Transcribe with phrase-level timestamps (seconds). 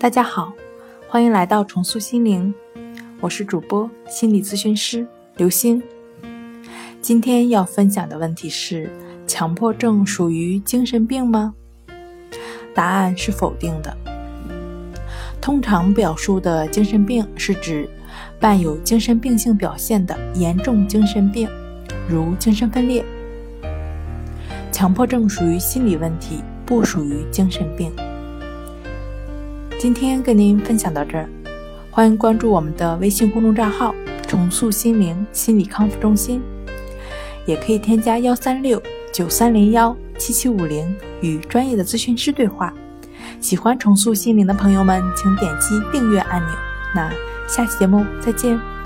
[0.00, 0.50] 大家好，
[1.10, 2.54] 欢迎来到重塑心灵，
[3.20, 5.06] 我是主播心理咨询师
[5.36, 5.82] 刘星。
[7.02, 8.90] 今天要分享的问题是：
[9.26, 11.54] 强迫症属于精神病吗？
[12.74, 13.94] 答案是否定的。
[15.38, 17.86] 通常表述的精神病是指
[18.40, 21.46] 伴有精神病性表现的严重精神病，
[22.08, 23.04] 如精神分裂。
[24.72, 27.92] 强迫症属于心理问题，不属于精神病。
[29.80, 31.26] 今天跟您分享到这儿，
[31.90, 33.94] 欢迎关注我们的微信公众账号
[34.28, 36.42] “重塑心灵心理康复中心”，
[37.48, 38.80] 也可以添加幺三六
[39.10, 42.74] 九三零幺七七五零与专业的咨询师对话。
[43.40, 46.54] 喜欢重塑心灵的朋友们，请点击订阅按钮。
[46.94, 47.10] 那
[47.48, 48.79] 下期节目再见。